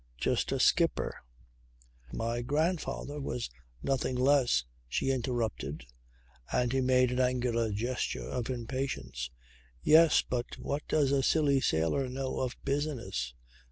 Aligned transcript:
Just 0.17 0.51
a 0.51 0.59
skipper" 0.59 1.13
"My 2.11 2.41
grandfather 2.41 3.21
was 3.21 3.51
nothing 3.83 4.17
else," 4.17 4.65
she 4.89 5.11
interrupted. 5.11 5.85
And 6.51 6.73
he 6.73 6.81
made 6.81 7.11
an 7.11 7.19
angular 7.19 7.71
gesture 7.71 8.27
of 8.27 8.49
impatience. 8.49 9.29
"Yes. 9.83 10.23
But 10.27 10.57
what 10.57 10.81
does 10.87 11.11
a 11.11 11.21
silly 11.21 11.61
sailor 11.61 12.09
know 12.09 12.39
of 12.39 12.57
business? 12.65 13.35